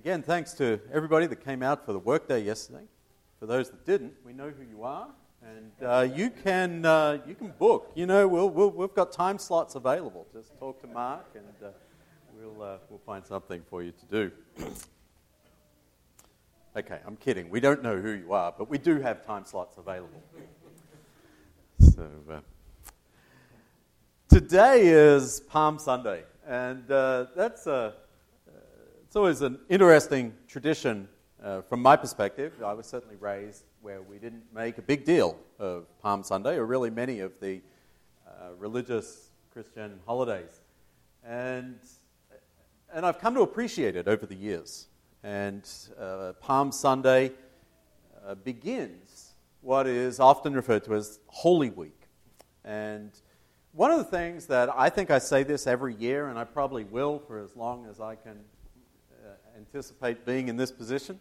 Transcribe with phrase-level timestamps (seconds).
[0.00, 2.84] again, thanks to everybody that came out for the workday yesterday.
[3.38, 5.08] For those that didn't, we know who you are,
[5.42, 7.92] and uh, you can uh, you can book.
[7.94, 10.26] You know, we'll, we'll, we've got time slots available.
[10.32, 11.72] Just talk to Mark, and uh,
[12.34, 14.32] we'll uh, we'll find something for you to do.
[16.78, 17.50] okay, I'm kidding.
[17.50, 20.22] We don't know who you are, but we do have time slots available.
[21.78, 22.40] So uh,
[24.30, 27.96] today is Palm Sunday, and uh, that's a
[29.10, 31.08] it's always an interesting tradition
[31.42, 32.52] uh, from my perspective.
[32.64, 36.64] I was certainly raised where we didn't make a big deal of Palm Sunday, or
[36.64, 37.60] really many of the
[38.24, 40.60] uh, religious Christian holidays.
[41.24, 41.80] And,
[42.94, 44.86] and I've come to appreciate it over the years.
[45.24, 45.68] And
[45.98, 47.32] uh, Palm Sunday
[48.24, 52.06] uh, begins what is often referred to as Holy Week.
[52.64, 53.10] And
[53.72, 56.84] one of the things that I think I say this every year, and I probably
[56.84, 58.36] will for as long as I can
[59.60, 61.20] anticipate being in this position,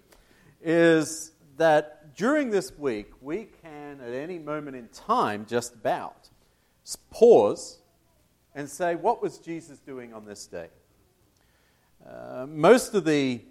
[0.61, 6.29] is that during this week, we can, at any moment in time, just about,
[7.11, 7.79] pause
[8.55, 10.69] and say, What was Jesus doing on this day?
[12.07, 13.41] Uh, most of the,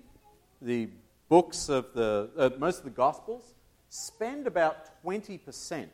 [0.63, 0.89] the
[1.29, 3.55] books of the, uh, most of the Gospels
[3.91, 5.87] spend about 20%,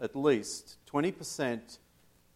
[0.00, 1.78] at least, 20%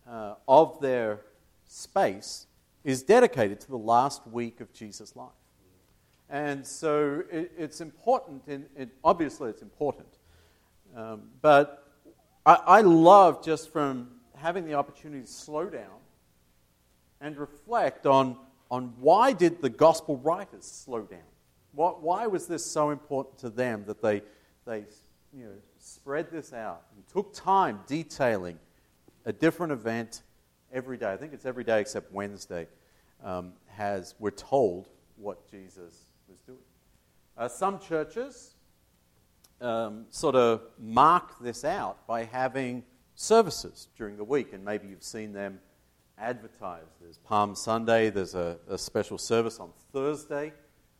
[0.08, 1.20] uh, of their
[1.66, 2.46] space
[2.84, 5.39] is dedicated to the last week of Jesus' life.
[6.30, 8.42] And so it, it's important,
[9.02, 10.06] obviously it's important.
[10.96, 11.88] Um, but
[12.46, 15.98] I, I love just from having the opportunity to slow down
[17.20, 18.36] and reflect on,
[18.70, 21.18] on why did the gospel writers slow down?
[21.72, 24.22] What, why was this so important to them that they,
[24.66, 24.84] they
[25.36, 28.58] you know, spread this out and took time detailing
[29.24, 30.22] a different event
[30.72, 31.12] every day?
[31.12, 32.68] I think it's every day except Wednesday.
[33.22, 36.58] Um, has we're told what Jesus was doing.
[37.36, 38.54] Uh, some churches
[39.60, 45.02] um, sort of mark this out by having services during the week, and maybe you've
[45.02, 45.58] seen them
[46.16, 46.92] advertised.
[47.00, 50.52] There's Palm Sunday, there's a, a special service on Thursday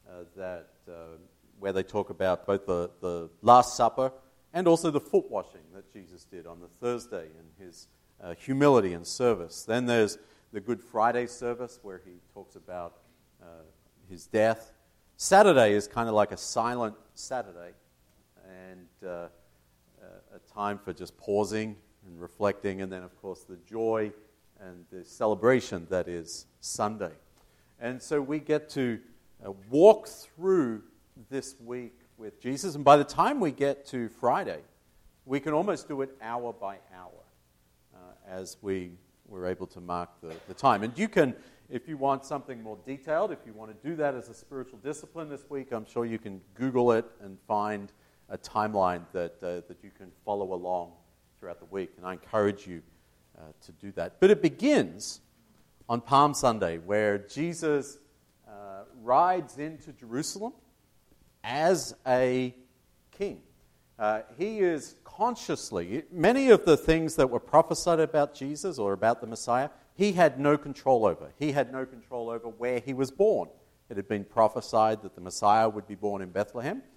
[0.09, 1.17] uh, that, uh,
[1.59, 4.13] where they talk about both the, the Last Supper
[4.53, 7.87] and also the foot washing that Jesus did on the Thursday in his
[8.21, 9.63] uh, humility and service.
[9.63, 10.19] Then there's
[10.53, 12.97] the Good Friday service where he talks about
[13.41, 13.47] uh,
[14.09, 14.73] his death
[15.23, 17.73] Saturday is kind of like a silent Saturday
[18.49, 19.27] and uh,
[20.35, 21.77] a time for just pausing
[22.07, 24.11] and reflecting, and then, of course, the joy
[24.61, 27.13] and the celebration that is Sunday.
[27.79, 28.99] And so we get to
[29.45, 30.85] uh, walk through
[31.29, 34.61] this week with Jesus, and by the time we get to Friday,
[35.27, 37.21] we can almost do it hour by hour
[37.95, 38.93] uh, as we
[39.29, 40.83] were able to mark the, the time.
[40.83, 41.37] And you can
[41.71, 44.79] if you want something more detailed, if you want to do that as a spiritual
[44.83, 47.93] discipline this week, I'm sure you can Google it and find
[48.29, 50.93] a timeline that, uh, that you can follow along
[51.39, 51.91] throughout the week.
[51.97, 52.83] And I encourage you
[53.39, 54.21] uh, to do that.
[54.21, 55.21] But it begins
[55.89, 57.99] on Palm Sunday, where Jesus
[58.49, 60.53] uh, rides into Jerusalem
[61.45, 62.55] as a
[63.17, 63.41] king.
[63.99, 69.21] Uh, he is consciously, many of the things that were prophesied about Jesus or about
[69.21, 69.69] the Messiah,
[70.01, 71.31] he had no control over.
[71.39, 73.51] He had no control over where he was born.
[73.91, 76.83] It had been prophesied that the Messiah would be born in Bethlehem.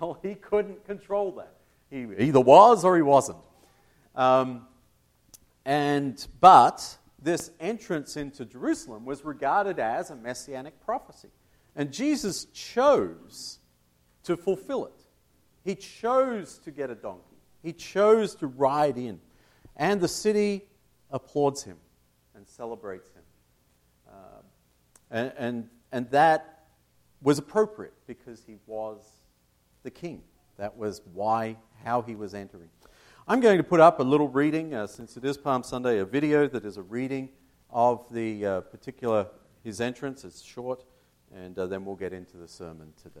[0.00, 1.56] Well, he couldn't control that.
[1.90, 3.38] He either was or he wasn't.
[4.14, 4.68] Um,
[5.64, 11.30] and but this entrance into Jerusalem was regarded as a messianic prophecy,
[11.74, 13.58] and Jesus chose
[14.22, 15.04] to fulfill it.
[15.64, 17.38] He chose to get a donkey.
[17.60, 19.20] He chose to ride in,
[19.76, 20.66] and the city
[21.10, 21.76] applauds him
[22.42, 23.22] and celebrates him.
[24.08, 24.42] Uh,
[25.12, 26.64] and, and, and that
[27.22, 28.98] was appropriate because he was
[29.84, 30.22] the king.
[30.58, 32.68] That was why, how he was entering.
[33.28, 36.04] I'm going to put up a little reading, uh, since it is Palm Sunday, a
[36.04, 37.28] video that is a reading
[37.70, 39.28] of the uh, particular,
[39.62, 40.24] his entrance.
[40.24, 40.84] It's short,
[41.32, 43.20] and uh, then we'll get into the sermon today.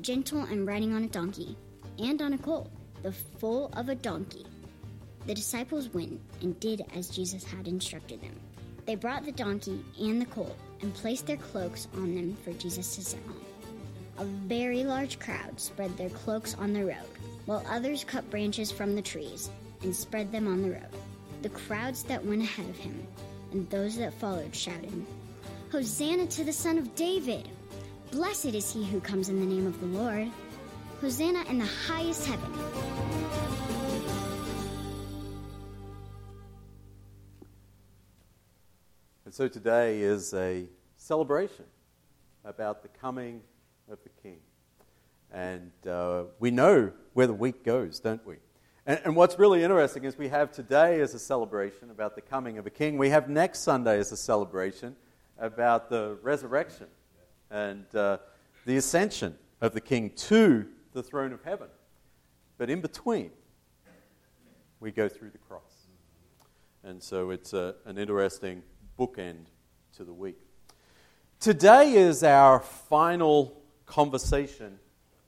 [0.00, 1.56] gentle and riding on a donkey,
[1.98, 2.70] and on a colt,
[3.02, 4.46] the foal of a donkey.
[5.26, 8.38] The disciples went and did as Jesus had instructed them.
[8.86, 12.96] They brought the donkey and the colt and placed their cloaks on them for Jesus
[12.96, 13.40] to sit on.
[14.18, 16.96] A very large crowd spread their cloaks on the road,
[17.46, 19.50] while others cut branches from the trees
[19.82, 20.88] and spread them on the road.
[21.42, 23.06] The crowds that went ahead of him
[23.52, 25.04] and those that followed shouted,
[25.70, 27.48] Hosanna to the Son of David!
[28.12, 30.28] Blessed is he who comes in the name of the Lord.
[31.00, 32.52] Hosanna in the highest heaven.
[39.24, 40.66] And so today is a
[40.98, 41.64] celebration
[42.44, 43.40] about the coming
[43.90, 44.40] of the King.
[45.32, 48.36] And uh, we know where the week goes, don't we?
[48.84, 52.58] And, and, what's really interesting is we have today as a celebration about the coming
[52.58, 52.98] of a king.
[52.98, 54.96] We have next Sunday as a celebration
[55.38, 56.88] about the resurrection
[57.52, 58.16] and uh,
[58.64, 61.68] the ascension of the king to the throne of heaven.
[62.56, 63.30] But in between,
[64.80, 65.86] we go through the cross.
[66.82, 68.62] And so it's a, an interesting
[68.98, 69.44] bookend
[69.96, 70.38] to the week.
[71.38, 74.78] Today is our final conversation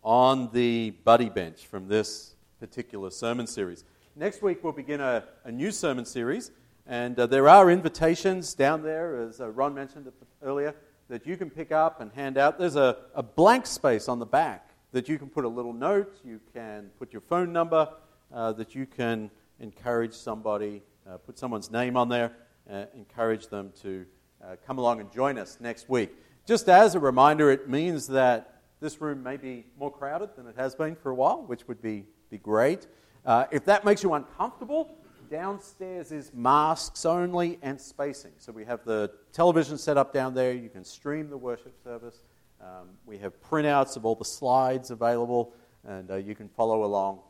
[0.02, 3.84] on the buddy bench from this particular sermon series.
[4.16, 6.50] Next week, we'll begin a, a new sermon series,
[6.86, 10.10] and uh, there are invitations down there, as uh, Ron mentioned
[10.42, 10.74] earlier,
[11.08, 12.58] that you can pick up and hand out.
[12.58, 16.14] There's a, a blank space on the back that you can put a little note,
[16.24, 17.88] you can put your phone number,
[18.32, 19.30] uh, that you can
[19.60, 22.32] encourage somebody, uh, put someone's name on there,
[22.70, 24.06] uh, encourage them to
[24.42, 26.12] uh, come along and join us next week.
[26.46, 30.54] Just as a reminder, it means that this room may be more crowded than it
[30.56, 32.86] has been for a while, which would be, be great.
[33.24, 34.96] Uh, if that makes you uncomfortable,
[35.30, 38.32] downstairs is masks only and spacing.
[38.38, 40.52] So we have the television set up down there.
[40.52, 42.20] You can stream the worship service.
[42.60, 45.52] Um, we have printouts of all the slides available,
[45.86, 47.20] and uh, you can follow along.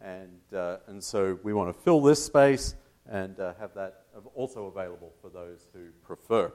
[0.00, 2.74] And, uh, and so we want to fill this space
[3.08, 4.02] and uh, have that
[4.34, 6.52] also available for those who prefer.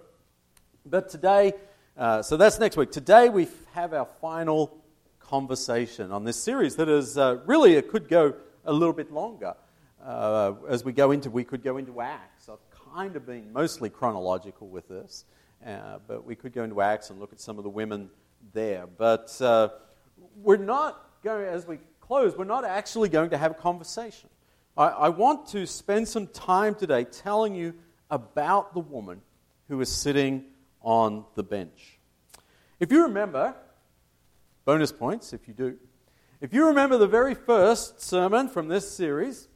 [0.86, 1.54] But today,
[1.98, 2.92] uh, so that's next week.
[2.92, 4.78] Today we have our final
[5.20, 8.34] conversation on this series that is uh, really, it could go
[8.66, 9.56] a little bit longer.
[10.04, 12.48] Uh, as we go into, we could go into Acts.
[12.48, 12.58] I've
[12.94, 15.26] kind of been mostly chronological with this,
[15.66, 18.10] uh, but we could go into Acts and look at some of the women
[18.54, 18.88] there.
[18.88, 19.70] But uh,
[20.42, 24.30] we're not going, as we close, we're not actually going to have a conversation.
[24.78, 27.74] I, I want to spend some time today telling you
[28.10, 29.22] about the woman
[29.68, 30.46] who is sitting
[30.82, 32.00] on the bench.
[32.80, 33.54] If you remember,
[34.64, 35.78] bonus points if you do,
[36.40, 39.50] if you remember the very first sermon from this series,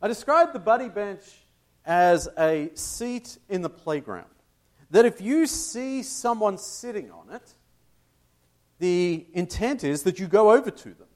[0.00, 1.22] I described the buddy bench
[1.84, 4.26] as a seat in the playground.
[4.90, 7.54] That if you see someone sitting on it,
[8.78, 11.06] the intent is that you go over to them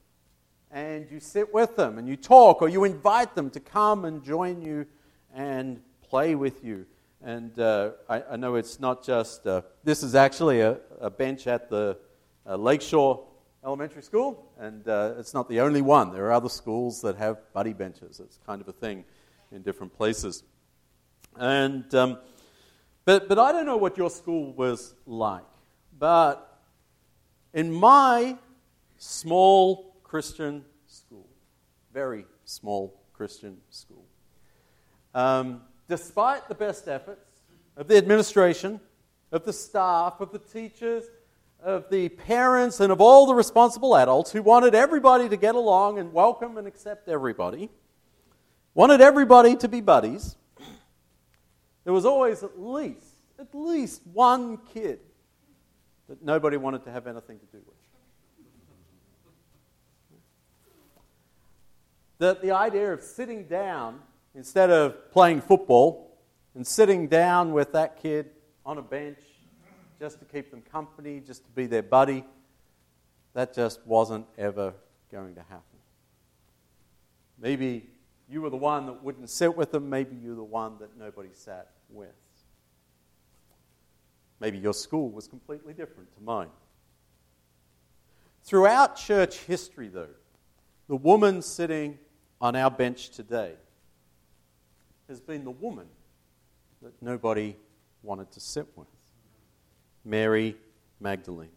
[0.71, 4.25] and you sit with them and you talk or you invite them to come and
[4.25, 4.87] join you
[5.35, 6.87] and play with you.
[7.23, 11.47] And uh, I, I, know it's not just, uh, this is actually a, a bench
[11.47, 11.99] at the
[12.47, 13.27] uh, Lakeshore
[13.63, 16.13] Elementary School, and uh, it's not the only one.
[16.13, 18.19] There are other schools that have buddy benches.
[18.19, 19.05] It's kind of a thing
[19.53, 20.45] in different places.
[21.37, 22.19] And, um,
[23.05, 25.45] but, but I don't know what your school was like,
[25.99, 26.59] but
[27.53, 28.39] in my
[28.97, 31.29] small Christian school,
[31.93, 34.07] very small Christian school.
[35.15, 37.43] Um, despite the best efforts
[37.77, 38.81] of the administration,
[39.33, 41.05] of the staff, of the teachers,
[41.63, 45.99] of the parents, and of all the responsible adults who wanted everybody to get along
[45.99, 47.71] and welcome and accept everybody,
[48.75, 50.37] wanted everybody to be buddies,
[51.85, 55.01] there was always at least, at least one kid
[56.09, 57.77] that nobody wanted to have anything to do with.
[62.21, 63.99] that the idea of sitting down
[64.35, 66.19] instead of playing football
[66.55, 68.31] and sitting down with that kid
[68.65, 69.19] on a bench
[70.01, 72.25] just to keep them company, just to be their buddy,
[73.35, 74.73] that just wasn't ever
[75.13, 75.79] going to happen.
[77.39, 77.91] Maybe
[78.29, 81.29] you were the one that wouldn't sit with them, maybe you're the one that nobody
[81.33, 82.09] sat with.
[84.41, 86.49] Maybe your school was completely different to mine.
[88.43, 90.09] Throughout church history, though,
[90.89, 91.99] the woman sitting
[92.41, 93.53] on our bench today
[95.09, 95.87] has been the woman
[96.81, 97.55] that nobody
[98.03, 98.87] wanted to sit with
[100.05, 100.57] Mary
[101.01, 101.51] Magdalene.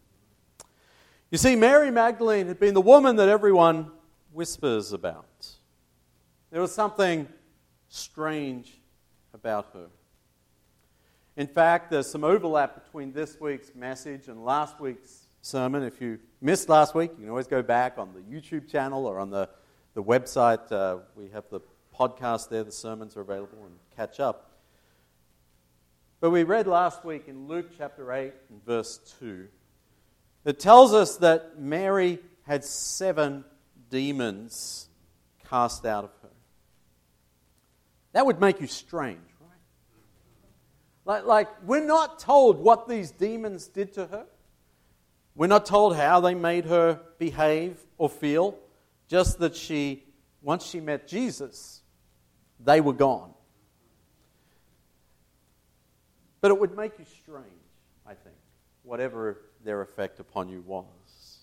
[1.32, 3.92] You see, Mary Magdalene had been the woman that everyone
[4.32, 5.26] whispers about.
[6.52, 7.28] There was something
[7.90, 8.80] strange
[9.34, 9.88] about her.
[11.36, 15.82] In fact, there's some overlap between this week's message and last week's sermon.
[15.82, 19.18] If you missed last week, you can always go back on the YouTube channel or
[19.20, 19.50] on the
[19.94, 21.62] the website, uh, we have the
[21.98, 22.64] podcast there.
[22.64, 24.50] The sermons are available and catch up.
[26.24, 29.46] But we read last week in Luke chapter 8 and verse 2.
[30.46, 33.44] It tells us that Mary had seven
[33.90, 34.88] demons
[35.50, 36.30] cast out of her.
[38.14, 39.50] That would make you strange, right?
[41.04, 44.26] Like, like we're not told what these demons did to her.
[45.36, 48.58] We're not told how they made her behave or feel,
[49.10, 50.06] just that she,
[50.42, 51.82] once she met Jesus,
[52.62, 53.34] they were gone.
[56.44, 57.46] But it would make you strange,
[58.06, 58.36] I think,
[58.84, 61.38] whatever their effect upon you was.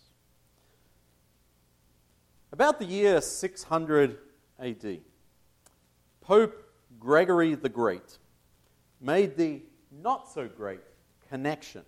[2.53, 4.19] About the year 600
[4.59, 4.99] AD,
[6.21, 6.65] Pope
[6.99, 8.19] Gregory the Great
[9.01, 10.83] made the not so great
[11.31, 11.83] connection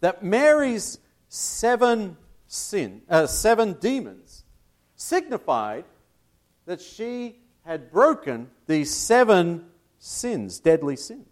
[0.00, 2.16] that Mary's seven
[2.48, 4.42] sin, uh, seven demons
[4.96, 5.84] signified
[6.66, 9.66] that she had broken these seven
[10.00, 11.28] sins, deadly sins.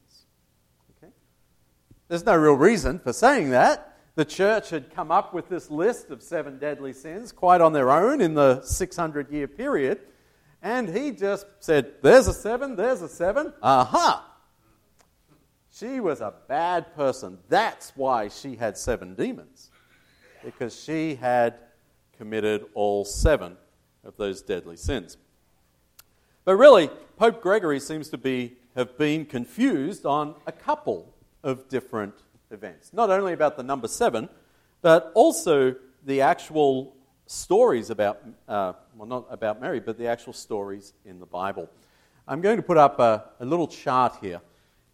[2.11, 3.97] There's no real reason for saying that.
[4.17, 7.89] The church had come up with this list of seven deadly sins quite on their
[7.93, 10.01] own in the 600 year period.
[10.61, 13.53] And he just said, There's a seven, there's a seven.
[13.63, 14.29] Aha!
[15.73, 17.39] She was a bad person.
[17.49, 19.71] That's why she had seven demons
[20.45, 21.55] because she had
[22.19, 23.57] committed all seven
[24.03, 25.17] of those deadly sins.
[26.45, 32.15] But really, Pope Gregory seems to be, have been confused on a couple of different
[32.51, 32.93] events.
[32.93, 34.29] Not only about the number seven,
[34.83, 40.93] but also the actual stories about, uh, well, not about Mary, but the actual stories
[41.05, 41.69] in the Bible.
[42.27, 44.41] I'm going to put up a, a little chart here.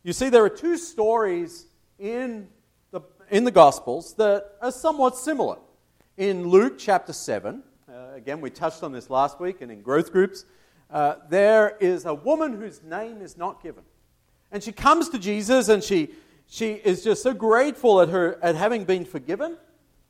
[0.02, 1.66] You see, there are two stories
[1.98, 2.48] in
[2.90, 3.00] the,
[3.30, 5.58] in the Gospels that are somewhat similar.
[6.16, 10.12] In Luke chapter 7, uh, again, we touched on this last week and in growth
[10.12, 10.44] groups,
[10.90, 13.82] uh, there is a woman whose name is not given.
[14.52, 16.10] And she comes to Jesus and she,
[16.48, 19.56] she is just so grateful at, her, at having been forgiven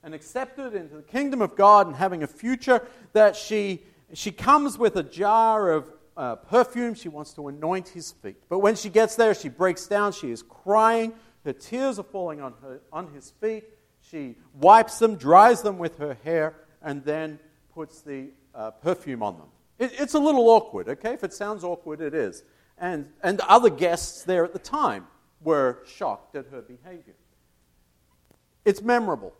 [0.03, 4.79] and accepted into the kingdom of God and having a future that she, she comes
[4.79, 6.95] with a jar of uh, perfume.
[6.95, 8.37] She wants to anoint his feet.
[8.49, 10.13] But when she gets there, she breaks down.
[10.13, 11.15] She is crying.
[11.45, 13.65] Her tears are falling on, her, on his feet.
[14.11, 17.39] She wipes them, dries them with her hair, and then
[17.75, 19.49] puts the uh, perfume on them.
[19.79, 21.15] It, it's a little awkward, okay?
[21.15, 22.45] If it sounds awkward, it is.
[22.79, 25.07] And, and other guests there at the time
[25.47, 27.15] were shocked at her behavior.
[28.65, 29.33] It's memorable.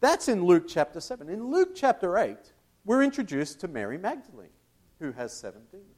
[0.00, 1.28] That's in Luke chapter 7.
[1.28, 2.36] In Luke chapter 8,
[2.84, 4.54] we're introduced to Mary Magdalene,
[5.00, 5.88] who has seven demons.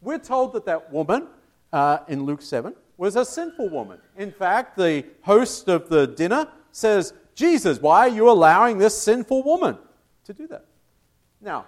[0.00, 1.28] We're told that that woman
[1.72, 4.00] uh, in Luke 7 was a sinful woman.
[4.16, 9.44] In fact, the host of the dinner says, Jesus, why are you allowing this sinful
[9.44, 9.78] woman
[10.24, 10.64] to do that?
[11.40, 11.66] Now,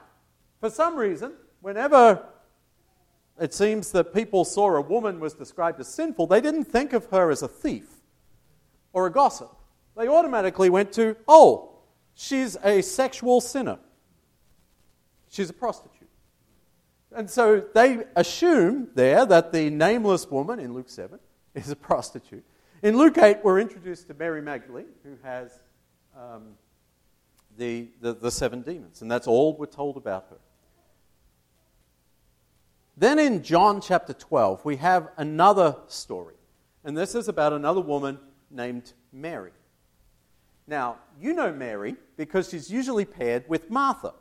[0.59, 2.27] for some reason, whenever
[3.41, 7.07] it seems that people saw a woman was described as sinful, they didn't think of
[7.07, 7.89] her as a thief
[8.93, 9.51] or a gossip.
[9.97, 11.79] They automatically went to, oh,
[12.15, 13.79] she's a sexual sinner.
[15.31, 16.09] She's a prostitute.
[17.15, 21.19] And so they assume there that the nameless woman in Luke 7
[21.55, 22.45] is a prostitute.
[22.83, 25.59] In Luke 8, we're introduced to Mary Magdalene, who has
[26.17, 26.55] um,
[27.57, 30.37] the, the, the seven demons, and that's all we're told about her.
[32.97, 36.37] Then in John chapter 12, we have another story,
[36.85, 38.19] and this is about another woman
[38.51, 39.53] named Mary.
[40.67, 44.15] Now, you know Mary because she's usually paired with Martha.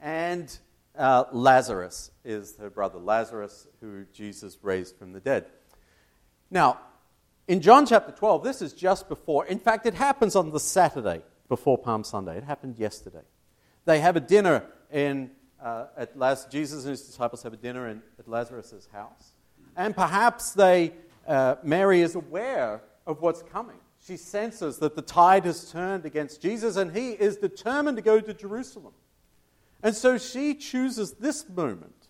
[0.00, 0.56] And
[0.96, 5.46] uh, Lazarus is her brother, Lazarus, who Jesus raised from the dead.
[6.50, 6.78] Now,
[7.48, 11.22] in John chapter 12, this is just before, in fact, it happens on the Saturday
[11.48, 12.36] before Palm Sunday.
[12.36, 13.24] It happened yesterday.
[13.84, 15.30] They have a dinner in,
[15.62, 19.32] uh, at Las- Jesus and his disciples have a dinner in, at Lazarus' house.
[19.76, 20.92] And perhaps they,
[21.26, 23.76] uh, Mary is aware of what's coming.
[24.04, 28.20] She senses that the tide has turned against Jesus and he is determined to go
[28.20, 28.92] to Jerusalem.
[29.82, 32.08] And so she chooses this moment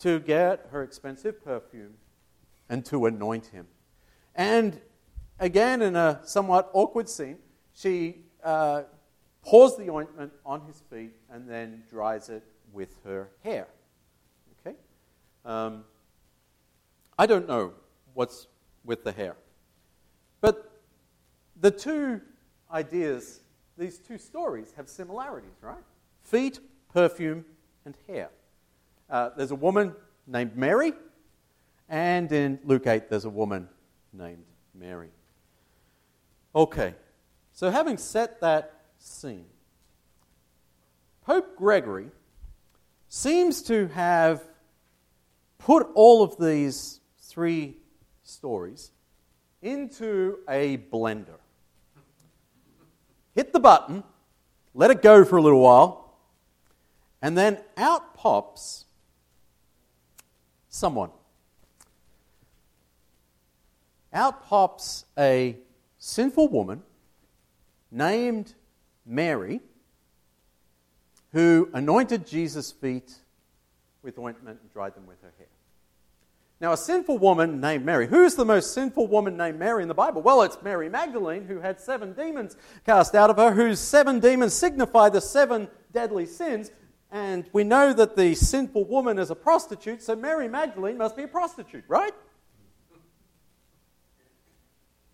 [0.00, 1.94] to get her expensive perfume
[2.68, 3.66] and to anoint him.
[4.34, 4.80] And
[5.38, 7.38] again, in a somewhat awkward scene,
[7.72, 8.82] she uh,
[9.42, 13.68] pours the ointment on his feet and then dries it with her hair.
[14.60, 14.76] Okay?
[15.44, 15.84] Um,
[17.18, 17.72] I don't know
[18.14, 18.46] what's
[18.84, 19.36] with the hair.
[20.40, 20.70] But
[21.60, 22.20] the two
[22.70, 23.40] ideas,
[23.76, 25.82] these two stories, have similarities, right?
[26.24, 26.60] Feet
[26.92, 27.44] perfume,
[27.84, 28.30] and hair.
[29.08, 29.94] Uh, there's a woman
[30.26, 30.92] named Mary,
[31.88, 33.68] and in Luke 8, there's a woman
[34.12, 34.44] named
[34.74, 35.08] Mary.
[36.54, 36.94] Okay,
[37.52, 39.46] so having set that scene,
[41.24, 42.10] Pope Gregory
[43.08, 44.42] seems to have
[45.58, 47.76] put all of these three
[48.22, 48.90] stories
[49.62, 51.38] into a blender.
[53.34, 54.02] Hit the button,
[54.74, 56.16] let it go for a little while,
[57.22, 58.84] and then out pops
[60.68, 61.10] someone.
[64.12, 65.56] Out pops a
[65.98, 66.82] sinful woman
[67.90, 68.54] named
[69.04, 69.60] Mary
[71.32, 73.14] who anointed Jesus' feet
[74.02, 75.48] with ointment and dried them with her hair.
[76.60, 78.08] Now, a sinful woman named Mary.
[78.08, 80.22] Who's the most sinful woman named Mary in the Bible?
[80.22, 84.54] Well, it's Mary Magdalene, who had seven demons cast out of her, whose seven demons
[84.54, 86.72] signify the seven deadly sins.
[87.12, 91.22] And we know that the sinful woman is a prostitute, so Mary Magdalene must be
[91.22, 92.12] a prostitute, right?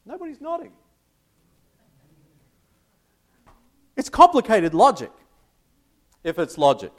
[0.06, 0.72] Nobody's nodding.
[3.96, 5.12] It's complicated logic,
[6.24, 6.92] if it's logic.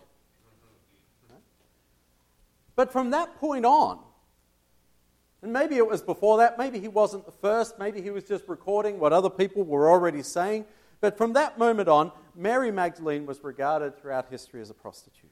[2.76, 4.00] But from that point on,
[5.42, 8.48] and maybe it was before that, maybe he wasn't the first, maybe he was just
[8.48, 10.66] recording what other people were already saying.
[11.02, 15.30] But from that moment on, Mary Magdalene was regarded throughout history as a prostitute.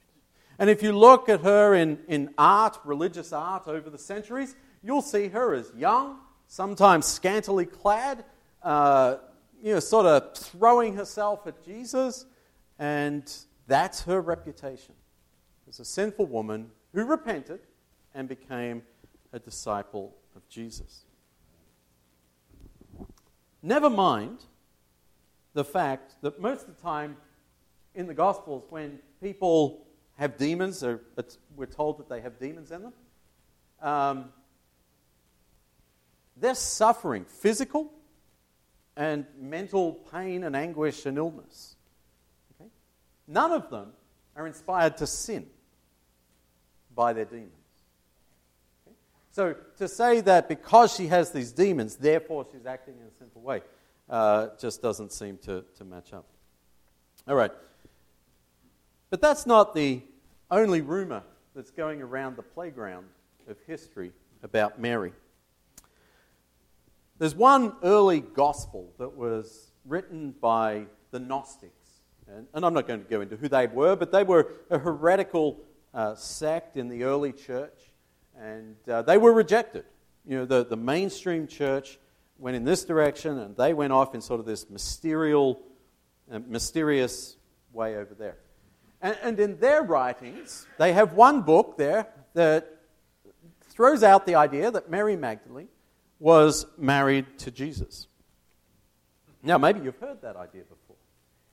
[0.59, 5.01] And if you look at her in, in art, religious art over the centuries, you'll
[5.01, 8.23] see her as young, sometimes scantily clad,
[8.62, 9.15] uh,
[9.63, 12.25] you know, sort of throwing herself at Jesus.
[12.77, 13.33] And
[13.67, 14.96] that's her reputation
[15.67, 17.62] as a sinful woman who repented
[18.13, 18.84] and became
[19.32, 21.05] a disciple of Jesus.
[23.62, 24.43] Never mind
[25.53, 27.17] the fact that most of the time
[27.96, 30.84] in the Gospels, when people have demons,
[31.55, 32.93] we're told that they have demons in them,
[33.82, 34.25] um,
[36.38, 37.91] they're suffering physical
[38.96, 41.75] and mental pain and anguish and illness.
[43.27, 43.94] None of them
[44.36, 45.46] are inspired to sin
[46.96, 47.51] by their demons.
[48.86, 48.96] Okay?
[49.32, 53.42] So to say that because she has these demons, therefore she's acting in a sinful
[53.42, 53.62] way,
[54.09, 56.25] uh, just doesn't seem to, to match up.
[57.27, 57.51] All right.
[59.09, 60.01] But that's not the
[60.51, 61.24] only rumor
[61.55, 63.05] that's going around the playground
[63.48, 65.14] of history about Mary.
[67.20, 71.82] There's one early gospel that was written by the Gnostics.
[72.35, 74.79] And, and I'm not going to go into who they were, but they were a
[74.79, 75.59] heretical
[75.93, 77.77] uh, sect in the early church,
[78.39, 79.85] and uh, they were rejected.
[80.25, 82.00] You know, the, the mainstream church
[82.39, 85.55] went in this direction, and they went off in sort of this mysterious,
[86.31, 87.37] uh, mysterious
[87.72, 88.37] way over there.
[89.01, 92.79] And, and in their writings, they have one book there that
[93.69, 95.67] throws out the idea that Mary Magdalene
[96.19, 98.07] was married to Jesus.
[99.43, 100.82] Now, maybe you've heard that idea before.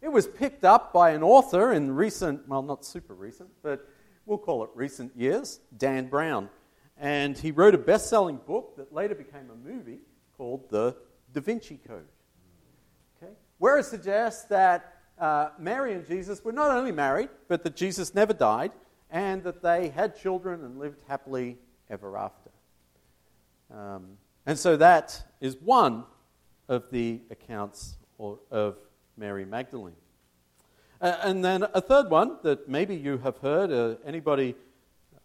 [0.03, 3.87] It was picked up by an author in recent, well, not super recent, but
[4.25, 6.49] we'll call it recent years, Dan Brown.
[6.97, 9.99] And he wrote a best selling book that later became a movie
[10.37, 10.97] called The
[11.33, 12.07] Da Vinci Code.
[13.23, 13.33] Okay?
[13.59, 18.15] Where it suggests that uh, Mary and Jesus were not only married, but that Jesus
[18.15, 18.73] never died,
[19.11, 21.59] and that they had children and lived happily
[21.91, 22.51] ever after.
[23.71, 26.05] Um, and so that is one
[26.69, 28.77] of the accounts or, of
[29.21, 29.95] Mary Magdalene.
[31.01, 33.71] And then a third one that maybe you have heard.
[33.71, 34.55] Uh, anybody,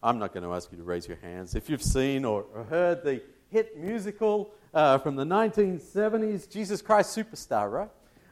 [0.03, 1.55] I'm not going to ask you to raise your hands.
[1.55, 7.17] If you've seen or, or heard the hit musical uh, from the 1970s, Jesus Christ
[7.17, 7.89] Superstar, right?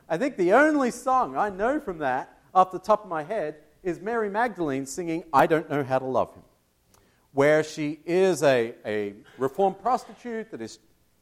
[0.09, 3.55] I think the only song I know from that, off the top of my head,
[3.83, 6.43] is Mary Magdalene singing I Don't Know How to Love Him,
[7.31, 10.79] where she is a, a reformed prostitute that is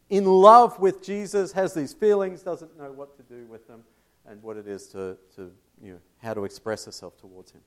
[0.09, 3.83] in love with Jesus, has these feelings, doesn't know what to do with them,
[4.27, 7.61] and what it is to, to you know, how to express herself towards him.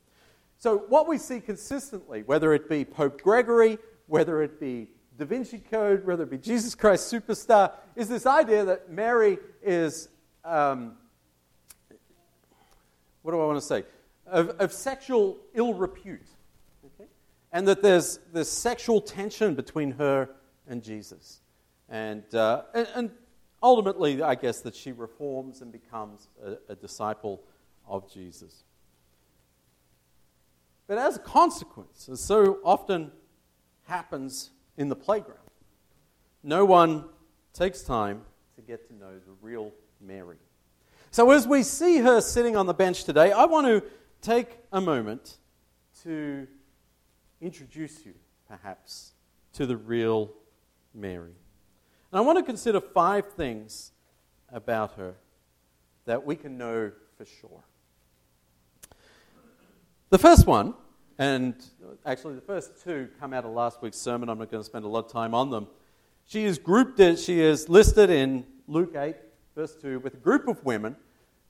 [0.58, 4.88] So, what we see consistently, whether it be Pope Gregory, whether it be
[5.18, 10.08] Da Vinci Code, whether it be Jesus Christ Superstar, is this idea that Mary is,
[10.44, 10.96] um,
[13.22, 13.84] what do I want to say,
[14.26, 16.26] of, of sexual ill repute.
[16.84, 17.08] Okay?
[17.52, 20.30] And that there's this sexual tension between her
[20.66, 21.40] and Jesus.
[21.88, 23.10] And, uh, and, and,
[23.64, 27.42] ultimately, I guess that she reforms and becomes a, a disciple
[27.88, 28.62] of Jesus.
[30.86, 33.10] But as a consequence, as so often
[33.84, 35.38] happens in the playground,
[36.42, 37.06] no one
[37.54, 38.20] takes time
[38.56, 40.36] to get to know the real Mary.
[41.10, 43.82] So, as we see her sitting on the bench today, I want to
[44.20, 45.38] take a moment
[46.02, 46.46] to
[47.40, 48.14] introduce you,
[48.46, 49.12] perhaps,
[49.54, 50.32] to the real
[50.92, 51.34] Mary.
[52.14, 53.90] And I want to consider five things
[54.52, 55.16] about her
[56.04, 57.64] that we can know for sure.
[60.10, 60.74] The first one
[61.18, 61.56] and
[62.06, 64.28] actually the first two come out of last week's sermon.
[64.28, 65.66] I'm not going to spend a lot of time on them.
[66.24, 69.16] She is grouped, she is listed in Luke 8,
[69.56, 70.94] verse 2, with a group of women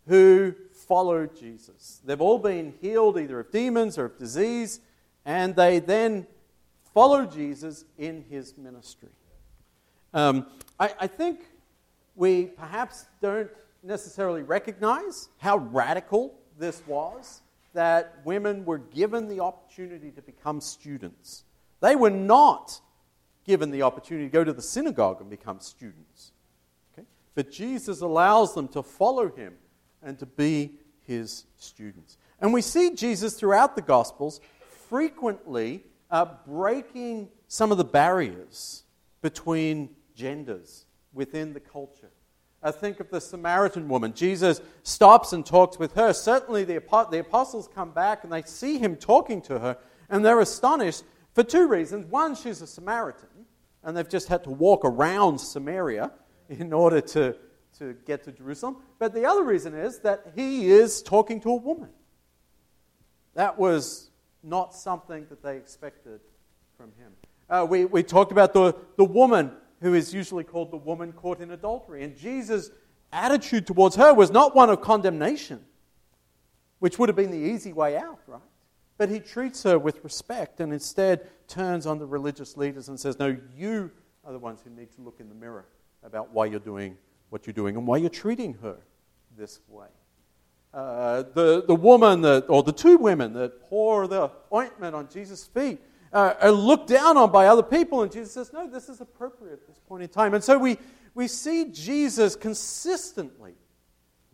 [0.09, 2.01] who follow Jesus.
[2.07, 4.81] They've all been healed either of demons or of disease,
[5.27, 6.27] and they then
[6.95, 9.11] follow Jesus in his ministry.
[10.15, 10.47] Um,
[10.79, 11.41] I, I think
[12.15, 13.51] we perhaps don't
[13.83, 17.43] necessarily recognize how radical this was
[17.75, 21.43] that women were given the opportunity to become students.
[21.81, 22.81] They were not
[23.45, 26.31] given the opportunity to go to the synagogue and become students.
[26.93, 27.07] Okay?
[27.35, 29.55] But Jesus allows them to follow him
[30.01, 30.75] and to be
[31.07, 32.17] his students.
[32.41, 34.41] And we see Jesus throughout the Gospels
[34.89, 38.85] frequently uh, breaking some of the barriers
[39.21, 42.11] between genders within the culture.
[42.63, 44.15] I think of the Samaritan woman.
[44.15, 46.15] Jesus stops and talks with her.
[46.15, 49.77] Certainly, the, the apostles come back and they see him talking to her,
[50.09, 52.07] and they're astonished for two reasons.
[52.07, 53.29] One, she's a Samaritan,
[53.83, 56.11] and they've just had to walk around Samaria
[56.49, 57.37] in order to,
[57.79, 58.79] to get to Jerusalem.
[58.99, 61.91] But the other reason is that he is talking to a woman.
[63.35, 64.11] That was
[64.43, 66.21] not something that they expected
[66.79, 67.13] from him.
[67.51, 71.41] Uh, we, we talked about the, the woman who is usually called the woman caught
[71.41, 72.05] in adultery.
[72.05, 72.71] And Jesus'
[73.13, 75.65] attitude towards her was not one of condemnation,
[76.79, 78.41] which would have been the easy way out, right?
[78.97, 83.19] But he treats her with respect and instead turns on the religious leaders and says,
[83.19, 83.91] No, you
[84.25, 85.67] are the ones who need to look in the mirror
[86.03, 86.97] about why you're doing
[87.31, 88.77] what you're doing and why you're treating her
[89.37, 89.89] this way.
[90.73, 95.45] Uh, the, the woman that, or the two women that pour the ointment on Jesus'
[95.45, 95.81] feet
[96.15, 98.03] uh, are looked down on by other people.
[98.03, 100.33] And Jesus says, No, this is appropriate at this point in time.
[100.33, 100.79] And so we,
[101.15, 103.55] we see Jesus consistently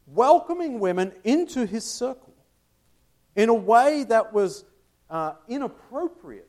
[0.06, 2.34] welcoming women into his circle
[3.34, 4.64] in a way that was
[5.08, 6.46] uh, inappropriate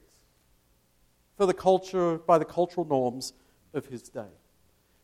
[1.38, 3.34] for the culture, by the cultural norms
[3.74, 4.34] of his day.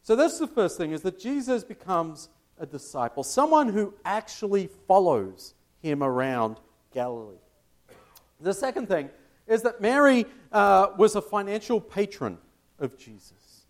[0.01, 5.53] So that's the first thing, is that Jesus becomes a disciple, someone who actually follows
[5.81, 6.59] him around
[6.93, 7.37] Galilee.
[8.39, 9.09] The second thing
[9.47, 12.37] is that Mary uh, was a financial patron
[12.79, 13.65] of Jesus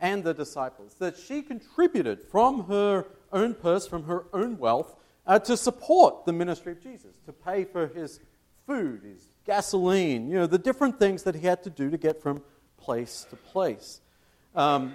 [0.00, 4.94] and the disciples, that she contributed from her own purse, from her own wealth,
[5.26, 8.20] uh, to support the ministry of Jesus, to pay for his
[8.66, 12.22] food, his gasoline, you know, the different things that he had to do to get
[12.22, 12.42] from
[12.76, 14.00] place to place.
[14.54, 14.94] Um,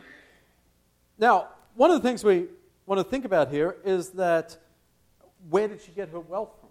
[1.17, 2.48] now, one of the things we
[2.86, 4.58] want to think about here is that
[5.50, 6.69] where did she get her wealth from?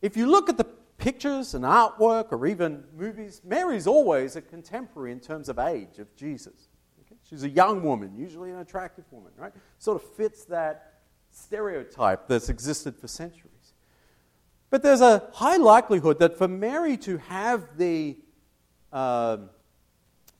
[0.00, 0.64] If you look at the
[0.98, 6.14] pictures and artwork or even movies, Mary's always a contemporary in terms of age of
[6.16, 6.68] Jesus.
[7.00, 7.16] Okay?
[7.28, 9.52] She's a young woman, usually an attractive woman, right?
[9.78, 13.74] Sort of fits that stereotype that's existed for centuries.
[14.70, 18.18] But there's a high likelihood that for Mary to have the
[18.92, 19.38] uh,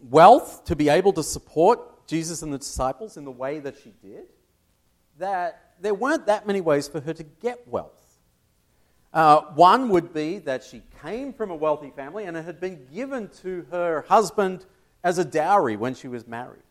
[0.00, 3.94] wealth to be able to support Jesus and the disciples in the way that she
[4.02, 4.24] did,
[5.18, 7.97] that there weren't that many ways for her to get wealth.
[9.12, 12.86] Uh, one would be that she came from a wealthy family and it had been
[12.92, 14.66] given to her husband
[15.02, 16.62] as a dowry when she was married.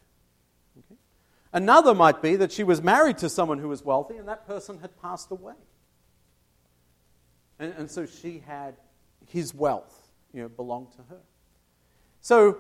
[0.78, 1.00] Okay?
[1.52, 4.80] Another might be that she was married to someone who was wealthy and that person
[4.80, 5.56] had passed away.
[7.58, 8.76] And, and so she had
[9.26, 11.21] his wealth, you know, belonged to her.
[12.21, 12.60] So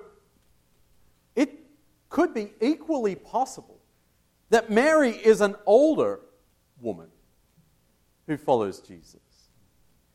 [1.35, 1.55] it
[2.09, 3.79] could be equally possible
[4.49, 6.21] that Mary is an older
[6.81, 7.09] woman
[8.25, 9.26] who follows Jesus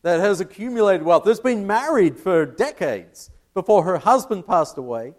[0.03, 5.13] that has accumulated wealth, that's been married for decades before her husband passed away,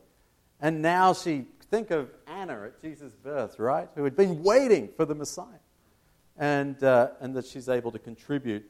[0.60, 3.88] and now she, think of Anna at Jesus' birth, right?
[3.96, 5.46] Who had been waiting for the Messiah,
[6.36, 8.64] and, uh, and that she's able to contribute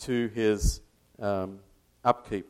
[0.00, 0.80] to his
[1.20, 1.60] um,
[2.04, 2.46] upkeep.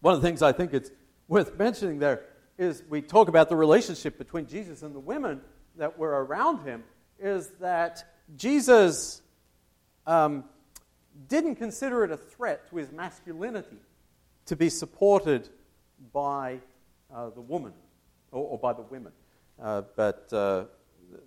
[0.00, 0.90] One of the things I think it's
[1.28, 2.26] worth mentioning there
[2.58, 5.40] is we talk about the relationship between Jesus and the women
[5.76, 6.84] that were around him,
[7.18, 8.04] is that
[8.36, 9.22] Jesus
[10.06, 10.44] um,
[11.28, 13.78] didn't consider it a threat to his masculinity
[14.46, 15.48] to be supported
[16.12, 16.58] by
[17.14, 17.72] uh, the woman
[18.32, 19.12] or, or, by the women.
[19.62, 20.64] Uh, but uh,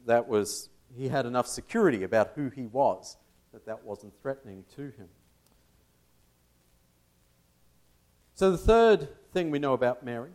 [0.05, 3.17] that was, he had enough security about who he was
[3.53, 5.07] that that wasn't threatening to him.
[8.35, 10.29] So, the third thing we know about Mary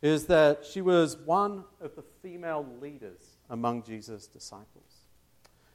[0.00, 5.02] is that she was one of the female leaders among Jesus' disciples.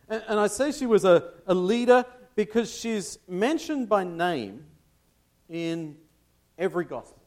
[0.10, 4.65] And, and I say she was a, a leader because she's mentioned by name
[5.50, 5.98] in
[6.58, 7.22] every gospel.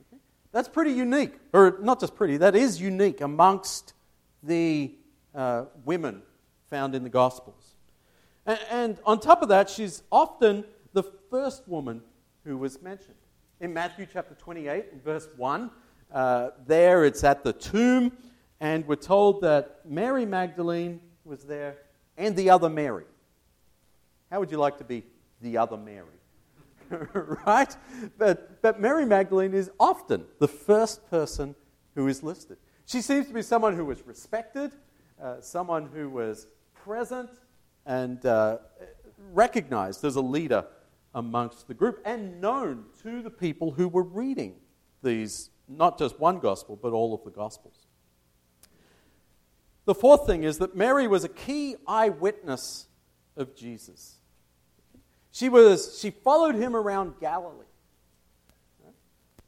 [0.00, 0.20] Okay?
[0.52, 3.94] That's pretty unique, or not just pretty, that is unique amongst
[4.42, 4.94] the
[5.34, 6.22] uh, women
[6.68, 7.74] found in the gospels.
[8.46, 12.02] And, and on top of that, she's often the first woman
[12.44, 13.14] who was mentioned.
[13.60, 15.70] In Matthew chapter 28, verse 1,
[16.12, 18.12] uh, there it's at the tomb,
[18.60, 21.76] and we're told that Mary Magdalene was there
[22.16, 23.04] and the other Mary.
[24.30, 25.04] How would you like to be
[25.40, 26.06] the other Mary?
[27.46, 27.76] right?
[28.18, 31.54] But, but Mary Magdalene is often the first person
[31.94, 32.58] who is listed.
[32.86, 34.72] She seems to be someone who was respected,
[35.22, 37.30] uh, someone who was present
[37.86, 38.58] and uh,
[39.32, 40.64] recognized as a leader
[41.14, 44.54] amongst the group and known to the people who were reading
[45.02, 47.86] these, not just one gospel, but all of the gospels.
[49.86, 52.86] The fourth thing is that Mary was a key eyewitness
[53.36, 54.19] of Jesus.
[55.32, 57.64] She, was, she followed him around Galilee.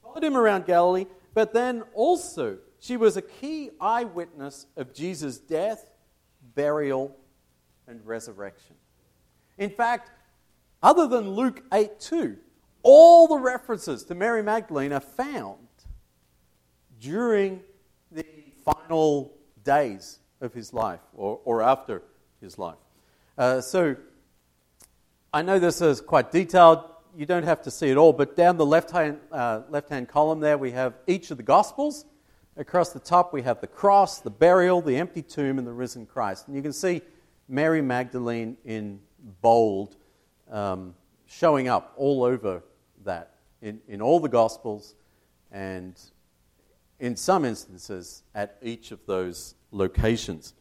[0.02, 5.90] Followed him around Galilee, but then also she was a key eyewitness of Jesus' death,
[6.54, 7.16] burial,
[7.86, 8.76] and resurrection.
[9.58, 10.10] In fact,
[10.82, 12.36] other than Luke 8 2,
[12.82, 15.58] all the references to Mary Magdalene are found
[17.00, 17.60] during
[18.10, 18.24] the
[18.64, 19.32] final
[19.64, 22.02] days of his life or, or after
[22.40, 22.78] his life.
[23.38, 23.96] Uh, so
[25.34, 26.84] I know this is quite detailed.
[27.16, 30.06] You don't have to see it all, but down the left hand, uh, left hand
[30.10, 32.04] column there, we have each of the Gospels.
[32.58, 36.04] Across the top, we have the cross, the burial, the empty tomb, and the risen
[36.04, 36.48] Christ.
[36.48, 37.00] And you can see
[37.48, 39.00] Mary Magdalene in
[39.40, 39.96] bold
[40.50, 42.62] um, showing up all over
[43.06, 44.96] that in, in all the Gospels
[45.50, 45.98] and
[47.00, 50.52] in some instances at each of those locations.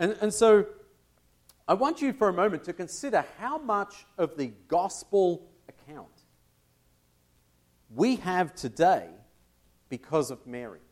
[0.00, 0.66] And, and so
[1.72, 6.12] I want you for a moment to consider how much of the Gospel account
[7.94, 9.08] we have today
[9.88, 10.82] because of Mary.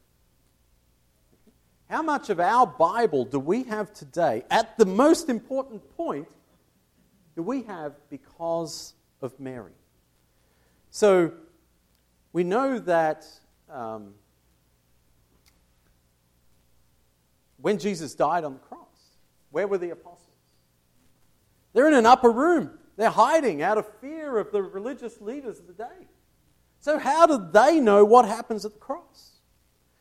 [1.91, 6.29] How much of our Bible do we have today at the most important point
[7.37, 9.77] do we have because of Mary.
[10.91, 11.31] So
[12.33, 13.27] we know that
[13.69, 14.15] um,
[17.59, 18.87] when Jesus died on the cross,
[19.51, 20.30] where were the apostles?
[21.73, 22.79] They're in an upper room.
[22.97, 26.09] They're hiding out of fear of the religious leaders of the day.
[26.81, 29.41] So, how do they know what happens at the cross?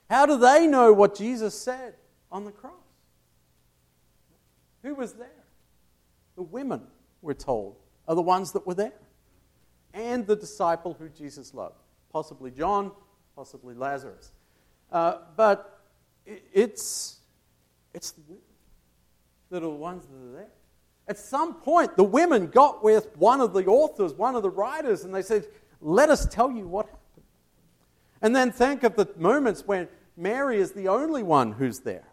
[0.09, 1.95] How do they know what Jesus said
[2.31, 2.73] on the cross?
[4.83, 5.27] Who was there?
[6.35, 6.81] The women
[7.21, 7.75] we're told,
[8.07, 8.93] are the ones that were there.
[9.93, 11.75] And the disciple who Jesus loved.
[12.11, 12.91] Possibly John,
[13.35, 14.31] possibly Lazarus.
[14.91, 15.81] Uh, but
[16.25, 17.19] it's,
[17.93, 18.43] it's the women
[19.49, 20.51] that are the ones that are there.
[21.09, 25.03] At some point, the women got with one of the authors, one of the writers,
[25.03, 25.47] and they said,
[25.81, 27.25] Let us tell you what happened.
[28.21, 32.05] And then think of the moments when Mary is the only one who's there.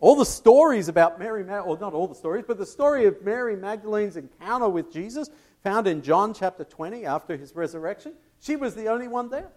[0.00, 3.54] All the stories about Mary, or not all the stories, but the story of Mary
[3.54, 5.28] Magdalene's encounter with Jesus,
[5.62, 9.50] found in John chapter 20 after his resurrection, she was the only one there.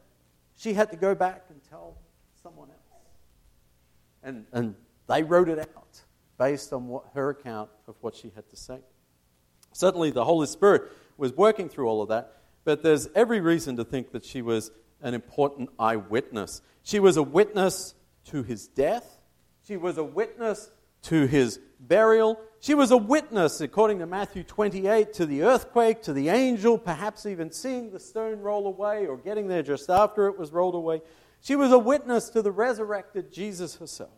[0.57, 1.95] She had to go back and tell
[2.43, 2.79] someone else.
[4.21, 4.75] And, and
[5.07, 6.01] they wrote it out
[6.39, 8.79] based on what, her account of what she had to say.
[9.73, 10.83] Certainly, the Holy Spirit
[11.17, 14.71] was working through all of that, but there's every reason to think that she was
[15.03, 16.63] an important eyewitness.
[16.81, 17.93] She was a witness
[18.25, 19.19] to his death
[19.69, 20.71] she was a witness
[21.03, 22.39] to his burial.
[22.59, 27.27] She was a witness, according to Matthew 28, to the earthquake, to the angel, perhaps
[27.27, 31.03] even seeing the stone roll away or getting there just after it was rolled away.
[31.39, 34.09] She was a witness to the resurrected Jesus herself.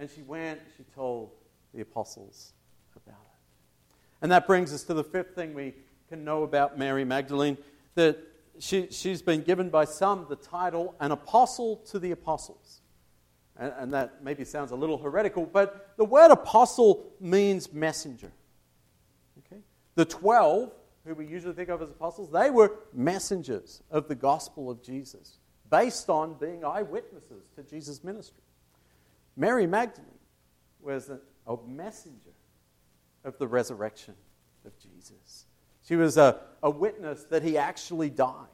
[0.00, 1.30] And she went, she told
[1.74, 2.54] the apostles
[2.96, 3.96] about it.
[4.22, 5.74] And that brings us to the fifth thing we
[6.08, 7.58] can know about Mary Magdalene
[7.96, 8.18] that
[8.58, 12.80] she, she's been given by some the title an apostle to the apostles
[13.58, 18.32] and, and that maybe sounds a little heretical, but the word apostle means messenger.
[19.38, 19.60] Okay?
[19.96, 20.72] The 12,
[21.04, 25.38] who we usually think of as apostles, they were messengers of the gospel of Jesus,
[25.70, 28.42] based on being eyewitnesses to Jesus' ministry.
[29.36, 30.08] Mary Magdalene
[30.80, 32.30] was a, a messenger
[33.24, 34.14] of the resurrection
[34.64, 35.46] of Jesus.
[35.86, 38.46] She was a, a witness that he actually died.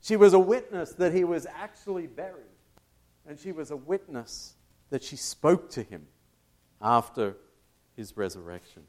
[0.00, 2.46] She was a witness that he was actually buried
[3.26, 4.54] and she was a witness
[4.90, 6.06] that she spoke to him
[6.80, 7.36] after
[7.96, 8.82] his resurrection.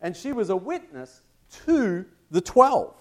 [0.00, 1.22] And she was a witness
[1.64, 2.94] to the 12.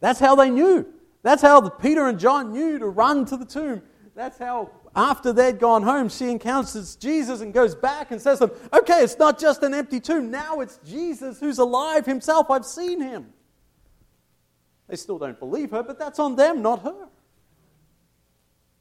[0.00, 0.86] That's how they knew.
[1.22, 3.82] That's how Peter and John knew to run to the tomb.
[4.14, 8.46] That's how, after they'd gone home, she encounters Jesus and goes back and says to
[8.46, 10.30] them, Okay, it's not just an empty tomb.
[10.30, 12.50] Now it's Jesus who's alive himself.
[12.50, 13.32] I've seen him.
[14.88, 17.08] They still don't believe her, but that's on them, not her.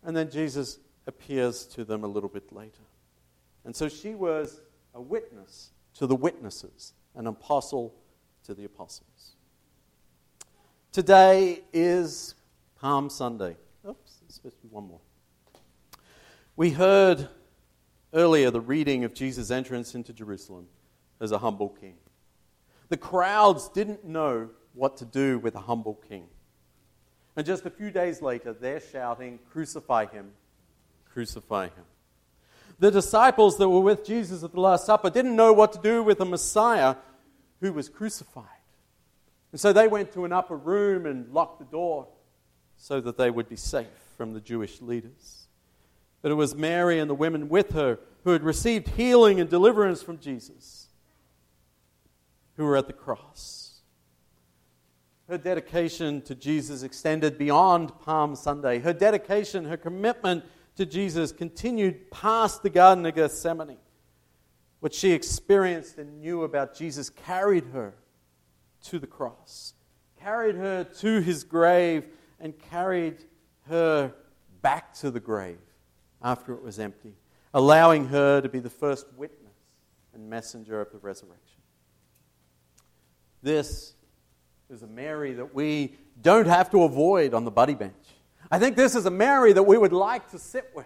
[0.03, 2.83] And then Jesus appears to them a little bit later.
[3.65, 4.61] And so she was
[4.93, 7.93] a witness to the witnesses, an apostle
[8.43, 9.35] to the apostles.
[10.91, 12.35] Today is
[12.79, 13.55] Palm Sunday.
[13.87, 14.99] Oops, there's supposed to be one more.
[16.55, 17.29] We heard
[18.13, 20.67] earlier the reading of Jesus' entrance into Jerusalem
[21.19, 21.95] as a humble king.
[22.89, 26.27] The crowds didn't know what to do with a humble king.
[27.35, 30.31] And just a few days later, they're shouting, Crucify him,
[31.11, 31.85] crucify him.
[32.77, 36.03] The disciples that were with Jesus at the Last Supper didn't know what to do
[36.03, 36.97] with a Messiah
[37.61, 38.45] who was crucified.
[39.51, 42.09] And so they went to an upper room and locked the door
[42.77, 43.87] so that they would be safe
[44.17, 45.42] from the Jewish leaders.
[46.23, 50.01] But it was Mary and the women with her who had received healing and deliverance
[50.01, 50.87] from Jesus
[52.55, 53.81] who were at the cross.
[55.27, 58.79] Her dedication to Jesus extended beyond Palm Sunday.
[58.79, 60.45] Her dedication, her commitment
[60.77, 63.77] to Jesus continued past the Garden of Gethsemane.
[64.79, 67.95] What she experienced and knew about Jesus carried her
[68.83, 69.73] to the cross,
[70.21, 72.05] carried her to his grave,
[72.39, 73.25] and carried
[73.67, 74.13] her
[74.61, 75.59] back to the grave
[76.23, 77.13] after it was empty,
[77.53, 79.51] allowing her to be the first witness
[80.13, 81.61] and messenger of the resurrection.
[83.41, 83.93] This
[84.69, 87.93] is a Mary that we don't have to avoid on the buddy bench.
[88.49, 90.85] I think this is a Mary that we would like to sit with,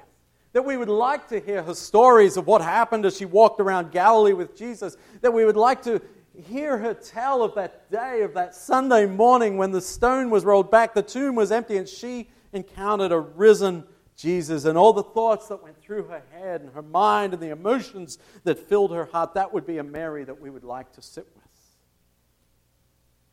[0.53, 3.91] that we would like to hear her stories of what happened as she walked around
[3.91, 6.01] Galilee with Jesus, that we would like to
[6.49, 10.71] hear her tell of that day, of that Sunday morning when the stone was rolled
[10.71, 13.83] back, the tomb was empty, and she encountered a risen
[14.17, 17.51] Jesus and all the thoughts that went through her head and her mind and the
[17.51, 19.35] emotions that filled her heart.
[19.35, 21.43] That would be a Mary that we would like to sit with.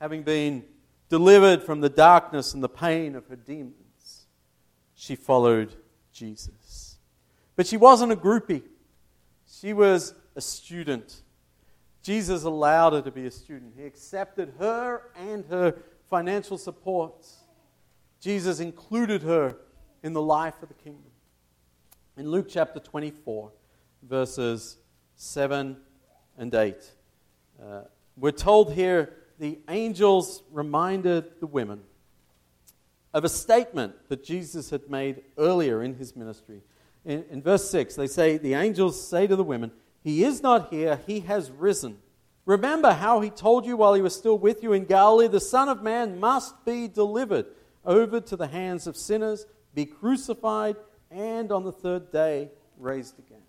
[0.00, 0.64] Having been
[1.08, 4.26] delivered from the darkness and the pain of her demons,
[4.94, 5.74] she followed
[6.12, 6.98] Jesus.
[7.56, 8.62] But she wasn't a groupie,
[9.46, 11.22] she was a student
[12.04, 13.72] Jesus allowed her to be a student.
[13.76, 15.74] He accepted her and her
[16.10, 17.38] financial supports.
[18.20, 19.56] Jesus included her
[20.04, 21.10] in the life of the kingdom.
[22.18, 23.50] In Luke chapter 24,
[24.02, 24.76] verses
[25.16, 25.78] 7
[26.36, 26.76] and 8,
[27.60, 27.80] uh,
[28.16, 31.80] we're told here the angels reminded the women
[33.14, 36.60] of a statement that Jesus had made earlier in his ministry.
[37.06, 40.68] In, in verse 6, they say, The angels say to the women, he is not
[40.68, 41.96] here, he has risen.
[42.44, 45.70] Remember how he told you while he was still with you in Galilee the Son
[45.70, 47.46] of Man must be delivered
[47.86, 50.76] over to the hands of sinners, be crucified,
[51.10, 53.42] and on the third day raised again.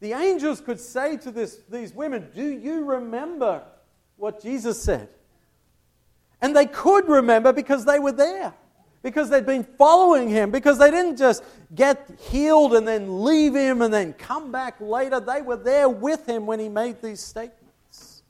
[0.00, 3.62] The angels could say to this, these women, Do you remember
[4.16, 5.08] what Jesus said?
[6.42, 8.54] And they could remember because they were there
[9.04, 13.82] because they'd been following him, because they didn't just get healed and then leave him
[13.82, 15.20] and then come back later.
[15.20, 18.22] They were there with him when he made these statements.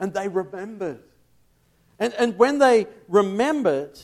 [0.00, 0.98] And they remembered.
[2.00, 4.00] And, and when they remembered,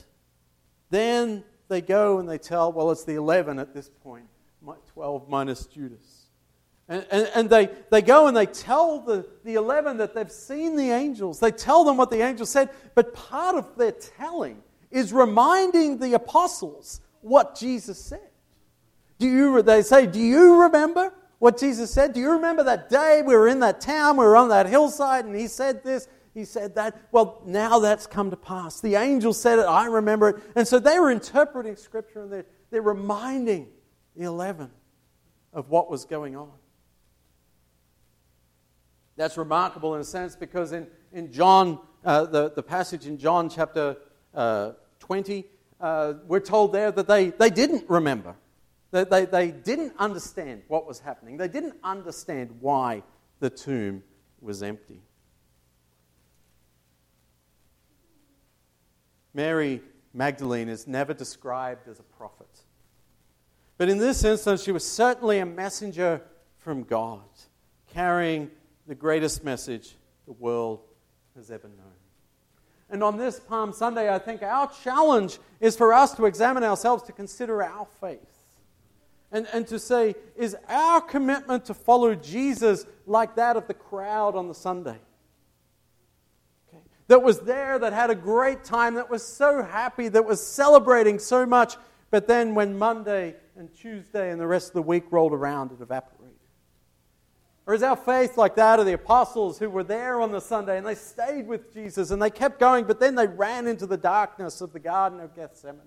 [0.90, 4.26] then they go and they tell, well, it's the 11 at this point,
[4.92, 6.26] 12 minus Judas.
[6.88, 10.76] And, and, and, they, they go and they tell the, the 11 that they've seen
[10.76, 11.40] the angels.
[11.40, 16.12] They tell them what the angels said, but part of their telling is reminding the
[16.12, 18.28] apostles what Jesus said.
[19.18, 22.12] Do you, they say, Do you remember what Jesus said?
[22.12, 25.24] Do you remember that day we were in that town, we were on that hillside,
[25.24, 27.00] and he said this, he said that?
[27.12, 28.80] Well, now that's come to pass.
[28.80, 30.36] The angel said it, I remember it.
[30.56, 33.68] And so they were interpreting Scripture and they're, they're reminding
[34.16, 34.70] the 11
[35.52, 36.50] of what was going on.
[39.16, 43.48] That's remarkable in a sense because in, in John, uh, the, the passage in John
[43.48, 43.96] chapter
[44.34, 45.44] uh, 20,
[45.80, 48.34] uh, we're told there that they, they didn't remember.
[48.90, 51.36] That they, they didn't understand what was happening.
[51.36, 53.04] They didn't understand why
[53.38, 54.02] the tomb
[54.40, 55.00] was empty.
[59.34, 59.82] Mary
[60.14, 62.48] Magdalene is never described as a prophet.
[63.76, 66.22] But in this instance, she was certainly a messenger
[66.58, 67.24] from God,
[67.92, 68.50] carrying
[68.86, 70.80] the greatest message the world
[71.36, 71.92] has ever known.
[72.88, 77.02] And on this Palm Sunday, I think our challenge is for us to examine ourselves,
[77.04, 78.20] to consider our faith.
[79.32, 84.36] And, and to say, is our commitment to follow Jesus like that of the crowd
[84.36, 84.98] on the Sunday?
[87.08, 91.18] That was there, that had a great time, that was so happy, that was celebrating
[91.18, 91.76] so much,
[92.10, 95.80] but then when Monday and Tuesday and the rest of the week rolled around, it
[95.80, 96.24] evaporated.
[97.66, 100.76] Or is our faith like that of the apostles who were there on the Sunday
[100.76, 103.96] and they stayed with Jesus and they kept going, but then they ran into the
[103.96, 105.80] darkness of the Garden of Gethsemane?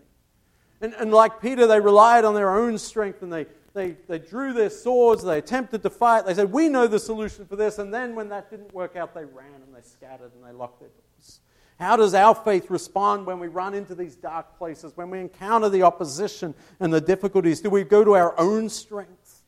[0.81, 3.45] And, and like Peter, they relied on their own strength and they,
[3.77, 6.25] they, they drew their swords, they attempted to fight.
[6.25, 7.77] They said, We know the solution for this.
[7.77, 10.79] And then when that didn't work out, they ran and they scattered and they locked
[10.79, 11.39] their doors.
[11.79, 15.69] How does our faith respond when we run into these dark places, when we encounter
[15.69, 17.61] the opposition and the difficulties?
[17.61, 19.43] Do we go to our own strength?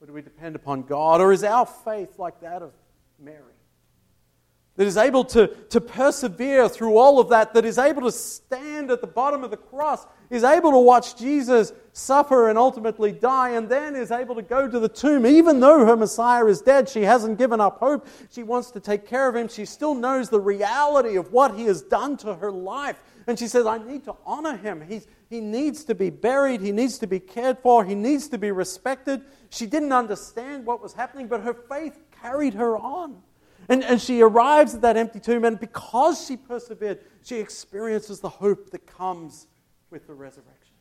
[0.00, 1.20] Or do we depend upon God?
[1.20, 2.72] Or is our faith like that of
[3.18, 3.42] Mary?
[4.76, 8.90] That is able to, to persevere through all of that, that is able to stand
[8.92, 13.50] at the bottom of the cross is able to watch Jesus suffer and ultimately die,
[13.50, 15.24] and then is able to go to the tomb.
[15.24, 18.06] Even though her Messiah is dead, she hasn't given up hope.
[18.30, 19.48] She wants to take care of him.
[19.48, 23.00] She still knows the reality of what he has done to her life.
[23.26, 24.84] And she says, I need to honor him.
[24.86, 26.60] He's, he needs to be buried.
[26.60, 27.84] He needs to be cared for.
[27.84, 29.22] He needs to be respected.
[29.48, 33.22] She didn't understand what was happening, but her faith carried her on.
[33.68, 38.28] And, and she arrives at that empty tomb, and because she persevered, she experiences the
[38.28, 39.48] hope that comes
[39.90, 40.74] with the resurrection.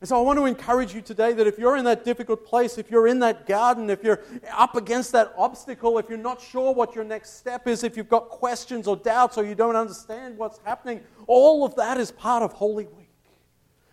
[0.00, 2.76] And so I want to encourage you today that if you're in that difficult place,
[2.76, 6.74] if you're in that garden, if you're up against that obstacle, if you're not sure
[6.74, 10.36] what your next step is, if you've got questions or doubts or you don't understand
[10.36, 13.08] what's happening, all of that is part of Holy Week.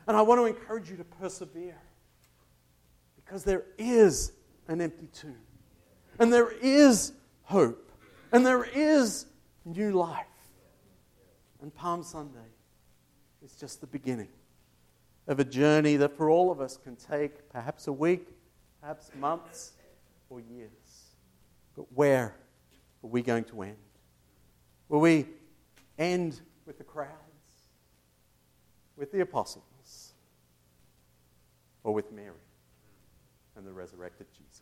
[0.05, 1.77] And I want to encourage you to persevere
[3.15, 4.33] because there is
[4.67, 5.37] an empty tomb,
[6.19, 7.91] and there is hope,
[8.31, 9.25] and there is
[9.65, 10.25] new life.
[11.61, 12.52] And Palm Sunday
[13.43, 14.29] is just the beginning
[15.27, 18.27] of a journey that for all of us can take perhaps a week,
[18.81, 19.73] perhaps months,
[20.29, 20.69] or years.
[21.75, 22.35] But where
[23.03, 23.77] are we going to end?
[24.89, 25.27] Will we
[25.97, 27.11] end with the crowds,
[28.95, 30.13] with the apostles,
[31.83, 32.31] or with Mary
[33.55, 34.52] and the resurrected Jesus?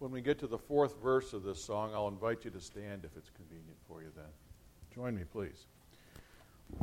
[0.00, 3.04] When we get to the fourth verse of this song, I'll invite you to stand
[3.04, 4.24] if it's convenient for you then.
[4.94, 5.66] Join me, please.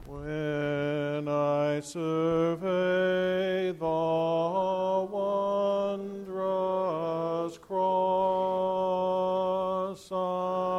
[0.06, 3.86] When I survey the
[6.30, 7.98] wondrous cross,